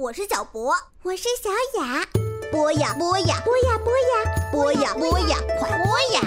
[0.00, 0.72] 我是小博，
[1.02, 1.50] 我是小
[1.80, 2.06] 雅。
[2.52, 4.06] 播呀播呀播呀播呀
[4.52, 6.22] 播呀播呀，快播呀！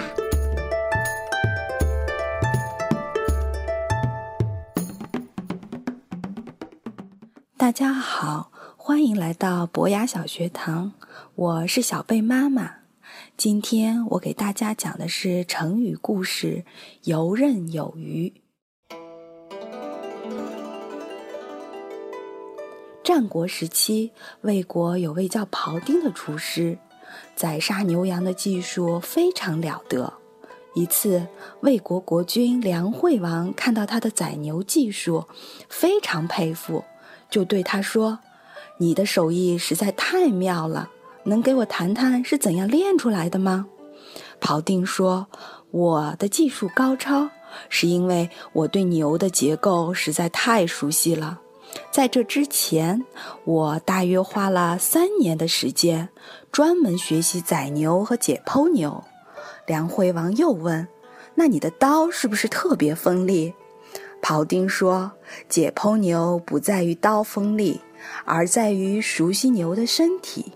[7.56, 10.92] 大家好，欢迎来到博雅小学堂，
[11.36, 12.80] 我是小贝妈妈。
[13.38, 16.66] 今天我给大家讲的是成语故事
[17.04, 18.34] “游刃有余”。
[23.04, 26.78] 战国时期，魏国有位叫庖丁的厨师，
[27.36, 30.14] 宰杀牛羊的技术非常了得。
[30.76, 31.26] 一次，
[31.62, 35.26] 魏国国君梁惠王看到他的宰牛技术，
[35.68, 36.84] 非常佩服，
[37.30, 38.20] 就对他说
[38.78, 40.90] ：“你的手艺实在太妙了，
[41.24, 43.66] 能给我谈谈是怎样练出来的吗？”
[44.40, 45.28] 庖丁说
[45.72, 47.28] ：“我的技术高超，
[47.68, 51.41] 是因为我对牛的结构实在太熟悉了。”
[51.92, 53.04] 在这之前，
[53.44, 56.08] 我大约花了三年的时间，
[56.50, 59.04] 专门学习宰牛和解剖牛。
[59.68, 60.88] 梁惠王又问
[61.36, 63.54] ：“那你的刀是不是特别锋利？”
[64.24, 65.12] 庖丁说
[65.50, 67.82] ：“解剖牛不在于刀锋利，
[68.24, 70.54] 而在于熟悉牛的身体。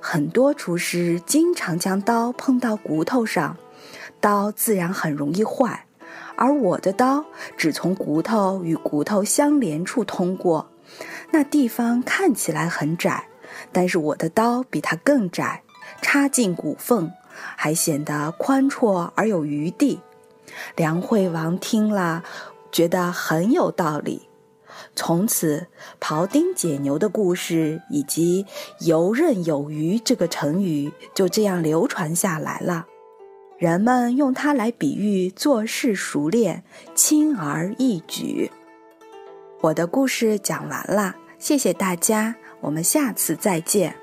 [0.00, 3.56] 很多厨师经常将刀碰到骨头上，
[4.20, 5.86] 刀自然很容易坏。”
[6.34, 7.24] 而我的刀
[7.56, 10.66] 只从骨头与骨头相连处通过，
[11.32, 13.26] 那地方看起来很窄，
[13.72, 15.62] 但是我的刀比它更窄，
[16.02, 17.10] 插进骨缝，
[17.56, 20.00] 还显得宽绰而有余地。
[20.76, 22.22] 梁惠王听了，
[22.70, 24.28] 觉得很有道理。
[24.94, 28.44] 从此，庖丁解牛的故事以及
[28.80, 32.86] “游刃有余”这个成语就这样流传下来了。
[33.56, 38.50] 人们用它来比喻做事熟练、轻而易举。
[39.62, 44.01] 我的故事讲完了，谢谢大家，我们下次再见。